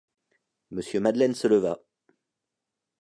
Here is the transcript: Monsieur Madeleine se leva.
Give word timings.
Monsieur 0.71 0.99
Madeleine 0.99 1.35
se 1.35 1.47
leva. 1.47 1.79